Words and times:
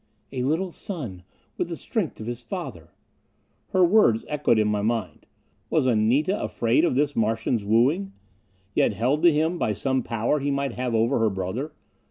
"A 0.31 0.41
little 0.41 0.71
son 0.71 1.21
with 1.57 1.69
the 1.69 1.77
strength 1.77 2.19
of 2.19 2.25
his 2.25 2.41
father...." 2.41 2.89
Her 3.69 3.85
words 3.85 4.25
echoed 4.27 4.57
in 4.57 4.67
my 4.67 4.81
mind. 4.81 5.27
Was 5.69 5.85
Anita 5.85 6.41
afraid 6.41 6.83
of 6.85 6.95
this 6.95 7.15
Martian's 7.15 7.63
wooing? 7.63 8.11
Yet 8.73 8.93
held 8.93 9.21
to 9.21 9.31
him 9.31 9.59
by 9.59 9.73
some 9.73 10.01
power 10.01 10.39
he 10.39 10.49
might 10.49 10.71
have 10.73 10.95
over 10.95 11.19
her 11.19 11.29
brother? 11.29 11.73